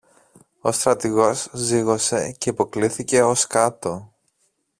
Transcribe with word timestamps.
Ο 0.61 0.71
στρατηγός 0.71 1.49
ζύγωσε 1.53 2.31
και 2.31 2.49
υποκλίθηκε 2.49 3.21
ως 3.21 3.47
κάτω. 3.47 4.13